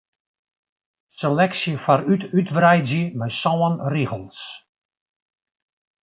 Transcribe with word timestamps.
Seleksje 1.17 1.73
foarút 1.83 2.21
útwreidzje 2.37 3.03
mei 3.19 3.31
sân 3.39 3.61
rigels. 3.93 4.39